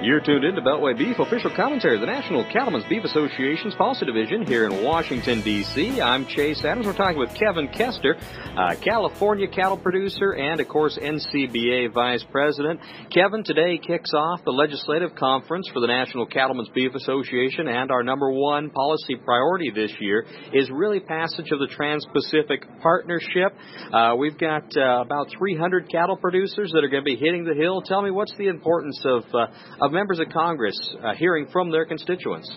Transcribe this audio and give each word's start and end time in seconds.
You're 0.00 0.20
tuned 0.20 0.44
in 0.44 0.54
to 0.54 0.60
Beltway 0.60 0.96
Beef 0.96 1.18
official 1.18 1.50
commentary, 1.56 1.98
the 1.98 2.06
National 2.06 2.44
Cattlemen's 2.52 2.84
Beef 2.88 3.02
Association's 3.02 3.74
policy 3.74 4.06
division 4.06 4.46
here 4.46 4.64
in 4.64 4.84
Washington, 4.84 5.42
D.C. 5.42 6.00
I'm 6.00 6.24
Chase 6.24 6.64
Adams. 6.64 6.86
We're 6.86 6.94
talking 6.94 7.18
with 7.18 7.34
Kevin 7.34 7.66
Kester, 7.66 8.14
uh, 8.14 8.76
California 8.80 9.48
cattle 9.48 9.76
producer 9.76 10.34
and, 10.34 10.60
of 10.60 10.68
course, 10.68 10.96
NCBA 11.02 11.92
vice 11.92 12.24
president. 12.30 12.78
Kevin, 13.12 13.42
today 13.42 13.76
kicks 13.76 14.12
off 14.14 14.44
the 14.44 14.52
legislative 14.52 15.16
conference 15.16 15.68
for 15.72 15.80
the 15.80 15.88
National 15.88 16.26
Cattlemen's 16.26 16.68
Beef 16.68 16.94
Association, 16.94 17.66
and 17.66 17.90
our 17.90 18.04
number 18.04 18.30
one 18.30 18.70
policy 18.70 19.16
priority 19.16 19.72
this 19.74 19.90
year 19.98 20.24
is 20.52 20.70
really 20.70 21.00
passage 21.00 21.50
of 21.50 21.58
the 21.58 21.66
Trans-Pacific 21.74 22.62
Partnership. 22.80 23.50
Uh, 23.92 24.14
we've 24.16 24.38
got 24.38 24.62
uh, 24.76 25.02
about 25.02 25.26
300 25.36 25.90
cattle 25.90 26.16
producers 26.16 26.70
that 26.72 26.84
are 26.84 26.88
going 26.88 27.02
to 27.02 27.10
be 27.10 27.16
hitting 27.16 27.42
the 27.42 27.54
hill. 27.54 27.82
Tell 27.82 28.00
me, 28.00 28.12
what's 28.12 28.36
the 28.38 28.46
importance 28.46 29.02
of, 29.04 29.24
uh, 29.34 29.46
of 29.88 29.94
members 29.94 30.20
of 30.20 30.28
Congress 30.28 30.76
uh, 31.02 31.14
hearing 31.14 31.48
from 31.50 31.72
their 31.72 31.86
constituents? 31.86 32.48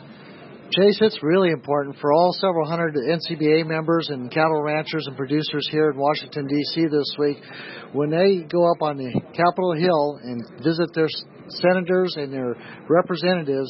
Chase, 0.72 1.00
it's 1.02 1.20
really 1.22 1.50
important 1.50 1.98
for 2.00 2.14
all 2.14 2.32
several 2.34 2.68
hundred 2.68 2.96
NCBA 2.96 3.66
members 3.66 4.08
and 4.10 4.32
cattle 4.32 4.62
ranchers 4.62 5.06
and 5.08 5.18
producers 5.18 5.68
here 5.72 5.92
in 5.92 5.98
Washington, 5.98 6.48
D.C. 6.48 6.86
this 6.86 7.16
week 7.18 7.38
when 7.92 8.10
they 8.10 8.44
go 8.48 8.72
up 8.72 8.82
on 8.82 8.98
the 8.98 9.12
Capitol 9.36 9.74
Hill 9.74 10.20
and 10.24 10.64
visit 10.64 10.88
their 10.94 11.10
senators 11.50 12.16
and 12.16 12.32
their 12.32 12.56
representatives. 12.88 13.70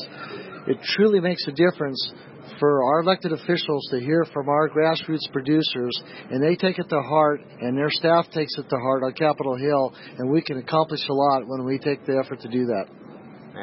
It 0.67 0.77
truly 0.95 1.19
makes 1.19 1.47
a 1.47 1.51
difference 1.51 2.13
for 2.59 2.83
our 2.83 3.01
elected 3.01 3.31
officials 3.31 3.87
to 3.89 3.99
hear 3.99 4.23
from 4.31 4.47
our 4.47 4.69
grassroots 4.69 5.31
producers, 5.31 5.99
and 6.29 6.43
they 6.43 6.55
take 6.55 6.77
it 6.77 6.87
to 6.89 7.01
heart, 7.01 7.41
and 7.61 7.75
their 7.75 7.89
staff 7.89 8.25
takes 8.31 8.55
it 8.59 8.69
to 8.69 8.75
heart 8.75 9.03
on 9.03 9.13
Capitol 9.13 9.55
Hill, 9.55 9.93
and 10.19 10.29
we 10.29 10.43
can 10.43 10.59
accomplish 10.59 11.01
a 11.09 11.13
lot 11.13 11.47
when 11.47 11.65
we 11.65 11.79
take 11.79 12.05
the 12.05 12.21
effort 12.23 12.41
to 12.41 12.49
do 12.49 12.65
that. 12.65 13.00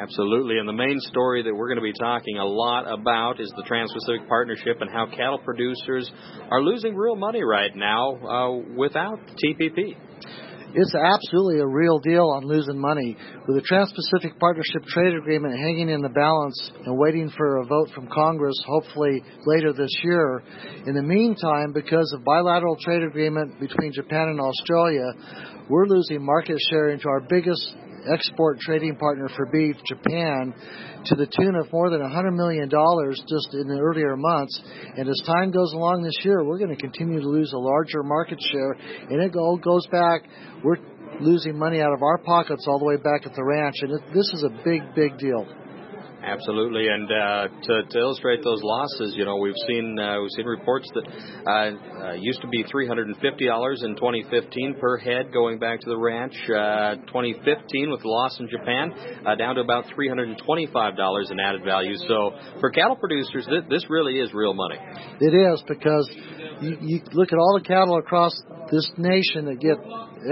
Absolutely. 0.00 0.58
And 0.58 0.68
the 0.68 0.72
main 0.72 1.00
story 1.00 1.42
that 1.42 1.54
we're 1.54 1.68
going 1.68 1.78
to 1.78 1.82
be 1.82 1.92
talking 1.98 2.38
a 2.38 2.44
lot 2.44 2.86
about 2.86 3.40
is 3.40 3.52
the 3.56 3.64
Trans 3.64 3.92
Pacific 3.92 4.28
Partnership 4.28 4.80
and 4.80 4.90
how 4.90 5.06
cattle 5.06 5.38
producers 5.38 6.10
are 6.50 6.62
losing 6.62 6.94
real 6.94 7.16
money 7.16 7.42
right 7.42 7.74
now 7.74 8.14
uh, 8.14 8.52
without 8.76 9.18
TPP. 9.42 9.96
It's 10.74 10.94
absolutely 10.94 11.60
a 11.60 11.66
real 11.66 11.98
deal 11.98 12.28
on 12.28 12.44
losing 12.44 12.78
money. 12.78 13.16
With 13.46 13.56
the 13.56 13.62
Trans 13.62 13.90
Pacific 13.90 14.38
Partnership 14.38 14.84
Trade 14.88 15.16
Agreement 15.16 15.58
hanging 15.58 15.88
in 15.88 16.02
the 16.02 16.10
balance 16.10 16.70
and 16.84 16.98
waiting 16.98 17.32
for 17.36 17.56
a 17.56 17.64
vote 17.64 17.88
from 17.94 18.06
Congress, 18.12 18.54
hopefully 18.66 19.24
later 19.46 19.72
this 19.72 19.90
year. 20.04 20.42
In 20.86 20.94
the 20.94 21.02
meantime, 21.02 21.72
because 21.72 22.12
of 22.14 22.22
bilateral 22.22 22.76
trade 22.84 23.02
agreement 23.02 23.58
between 23.58 23.92
Japan 23.92 24.28
and 24.28 24.40
Australia, 24.40 25.08
we're 25.70 25.86
losing 25.86 26.24
market 26.24 26.58
share 26.70 26.90
into 26.90 27.08
our 27.08 27.20
biggest 27.20 27.74
export 28.12 28.60
trading 28.60 28.96
partner 28.96 29.28
for 29.36 29.46
beef, 29.46 29.76
Japan, 29.86 30.54
to 31.06 31.14
the 31.14 31.26
tune 31.26 31.54
of 31.56 31.72
more 31.72 31.90
than 31.90 32.00
$100 32.00 32.34
million 32.34 32.68
just 32.68 33.54
in 33.54 33.68
the 33.68 33.78
earlier 33.80 34.16
months. 34.16 34.60
And 34.96 35.08
as 35.08 35.20
time 35.26 35.50
goes 35.50 35.72
along 35.72 36.02
this 36.02 36.16
year, 36.24 36.44
we're 36.44 36.58
going 36.58 36.74
to 36.74 36.80
continue 36.80 37.20
to 37.20 37.28
lose 37.28 37.52
a 37.52 37.58
larger 37.58 38.02
market 38.02 38.38
share. 38.52 38.72
And 39.10 39.22
it 39.22 39.34
all 39.36 39.58
goes 39.58 39.86
back, 39.88 40.22
we're 40.64 40.78
losing 41.20 41.58
money 41.58 41.80
out 41.80 41.92
of 41.92 42.02
our 42.02 42.18
pockets 42.18 42.66
all 42.68 42.78
the 42.78 42.84
way 42.84 42.96
back 42.96 43.26
at 43.26 43.34
the 43.34 43.44
ranch. 43.44 43.76
And 43.82 43.92
it, 43.92 44.02
this 44.14 44.30
is 44.34 44.44
a 44.44 44.50
big, 44.64 44.82
big 44.94 45.18
deal. 45.18 45.46
Absolutely, 46.28 46.86
and 46.86 47.10
uh, 47.10 47.48
to, 47.62 47.82
to, 47.88 47.98
illustrate 47.98 48.44
those 48.44 48.60
losses, 48.62 49.14
you 49.16 49.24
know, 49.24 49.36
we've 49.36 49.56
seen 49.66 49.98
uh, 49.98 50.20
we've 50.20 50.30
seen 50.36 50.44
reports 50.44 50.86
that 50.92 51.04
uh, 51.46 52.08
uh 52.08 52.12
used 52.12 52.42
to 52.42 52.48
be 52.48 52.62
three 52.70 52.86
hundred 52.86 53.06
and 53.08 53.16
fifty 53.16 53.46
dollars 53.46 53.82
in 53.82 53.94
2015 53.96 54.76
per 54.78 54.98
head 54.98 55.32
going 55.32 55.58
back 55.58 55.80
to 55.80 55.88
the 55.88 55.96
ranch. 55.96 56.34
Uh, 56.44 56.96
2015 57.08 57.88
uh, 57.88 57.90
with 57.90 58.02
the 58.02 58.08
loss 58.08 58.38
in 58.40 58.48
Japan 58.48 58.92
uh, 59.24 59.34
down 59.36 59.54
to 59.54 59.62
about 59.62 59.86
325 59.94 60.96
dollars 60.96 61.30
in 61.30 61.40
added 61.40 61.64
value. 61.64 61.96
So 62.06 62.32
for 62.60 62.70
cattle 62.70 62.96
producers, 62.96 63.46
th- 63.48 63.64
this 63.70 63.88
really 63.88 64.18
is 64.18 64.32
real 64.34 64.52
money. 64.52 64.76
It 65.20 65.32
is 65.32 65.64
because 65.66 66.10
you, 66.60 66.76
you 66.80 67.00
look 67.12 67.32
at 67.32 67.38
all 67.38 67.58
the 67.58 67.66
cattle 67.66 67.98
across 67.98 68.32
this 68.70 68.90
nation 68.96 69.46
that 69.46 69.60
get 69.60 69.78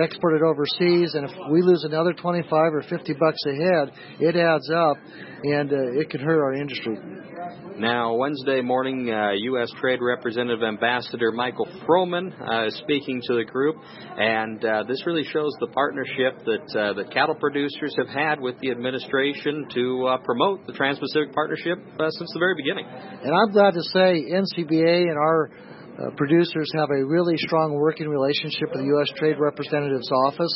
exported 0.03 0.43
overseas, 0.43 1.15
and 1.15 1.29
if 1.29 1.33
we 1.51 1.63
lose 1.63 1.85
another 1.85 2.13
25 2.13 2.51
or 2.51 2.83
50 2.83 3.13
bucks 3.15 3.39
a 3.47 3.55
head, 3.55 3.93
it 4.21 4.37
adds 4.37 4.71
up, 4.71 4.97
and 5.45 5.73
uh, 5.73 6.01
it 6.01 6.11
could 6.11 6.21
hurt 6.21 6.43
our 6.43 6.55
industry. 6.55 6.99
Now, 7.79 8.15
Wednesday 8.15 8.63
morning, 8.63 9.11
uh, 9.11 9.33
U.S. 9.33 9.71
Trade 9.79 10.01
Representative 10.01 10.63
Ambassador 10.63 11.31
Michael 11.31 11.69
Froman 11.87 12.33
uh, 12.41 12.67
is 12.67 12.75
speaking 12.83 13.21
to 13.27 13.35
the 13.35 13.45
group, 13.45 13.77
and 14.17 14.65
uh, 14.65 14.85
this 14.89 15.05
really 15.07 15.25
shows 15.25 15.53
the 15.61 15.67
partnership 15.69 16.39
that 16.47 16.79
uh, 16.79 16.93
that 16.95 17.13
cattle 17.13 17.35
producers 17.35 17.95
have 17.99 18.09
had 18.09 18.41
with 18.41 18.59
the 18.61 18.71
administration 18.71 19.67
to 19.75 20.07
uh, 20.07 20.17
promote 20.19 20.67
the 20.67 20.73
Trans-Pacific 20.73 21.35
Partnership 21.35 21.79
uh, 22.01 22.09
since 22.09 22.31
the 22.33 22.39
very 22.39 22.55
beginning. 22.57 22.87
And 22.87 23.35
I'm 23.35 23.53
glad 23.53 23.75
to 23.75 23.83
say 23.83 24.25
NCBA 24.33 25.11
and 25.11 25.19
our 25.19 25.51
uh, 25.97 26.11
producers 26.17 26.69
have 26.77 26.91
a 26.91 27.05
really 27.05 27.37
strong 27.39 27.73
working 27.73 28.09
relationship 28.09 28.69
with 28.69 28.85
the 28.85 28.91
U.S. 29.01 29.09
Trade 29.17 29.41
Representative's 29.41 30.11
office. 30.29 30.53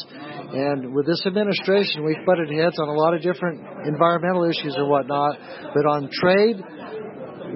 And 0.53 0.93
with 0.93 1.07
this 1.07 1.25
administration, 1.25 2.05
we've 2.05 2.21
butted 2.27 2.53
heads 2.53 2.77
on 2.79 2.89
a 2.89 2.93
lot 2.93 3.15
of 3.15 3.23
different 3.23 3.65
environmental 3.89 4.45
issues 4.45 4.77
and 4.77 4.85
whatnot. 4.89 5.41
But 5.73 5.89
on 5.89 6.13
trade, 6.13 6.61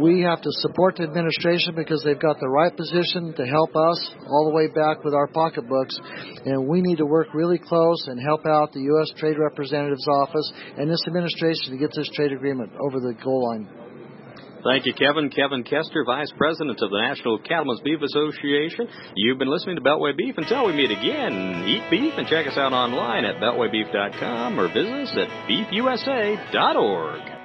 we 0.01 0.23
have 0.23 0.41
to 0.41 0.51
support 0.65 0.97
the 0.97 1.05
administration 1.05 1.75
because 1.77 2.03
they've 2.03 2.19
got 2.19 2.41
the 2.41 2.49
right 2.49 2.75
position 2.75 3.35
to 3.37 3.45
help 3.45 3.77
us 3.77 3.99
all 4.33 4.49
the 4.49 4.55
way 4.57 4.67
back 4.73 5.05
with 5.05 5.13
our 5.13 5.29
pocketbooks. 5.29 5.95
And 6.47 6.67
we 6.67 6.81
need 6.81 6.99
to 6.99 7.07
work 7.07 7.29
really 7.35 7.59
close 7.59 8.01
and 8.09 8.19
help 8.19 8.47
out 8.47 8.73
the 8.73 8.81
U.S. 8.97 9.13
Trade 9.21 9.37
Representative's 9.39 10.09
office 10.09 10.53
and 10.79 10.91
this 10.91 11.05
administration 11.07 11.73
to 11.73 11.79
get 11.79 11.93
this 11.95 12.09
trade 12.15 12.33
agreement 12.33 12.73
over 12.81 12.99
the 12.99 13.15
goal 13.23 13.45
line. 13.53 13.69
Thank 14.65 14.87
you, 14.87 14.95
Kevin. 14.95 15.29
Kevin 15.29 15.63
Kester, 15.63 16.05
Vice 16.07 16.33
President 16.39 16.81
of 16.81 16.91
the 16.91 16.97
National 16.97 17.39
Cattlemen's 17.39 17.81
Beef 17.81 18.01
Association. 18.01 18.89
You've 19.15 19.39
been 19.39 19.51
listening 19.51 19.77
to 19.77 19.83
Beltway 19.83 20.17
Beef. 20.17 20.37
Until 20.39 20.67
we 20.67 20.73
meet 20.73 20.91
again, 20.91 21.65
eat 21.69 21.85
beef 21.91 22.15
and 22.17 22.27
check 22.27 22.47
us 22.47 22.57
out 22.57 22.73
online 22.73 23.27
at 23.27 23.37
beltwaybeef.com 23.43 24.59
or 24.59 24.69
visit 24.69 24.95
us 24.95 25.13
at 25.19 25.29
beefusa.org. 25.47 27.44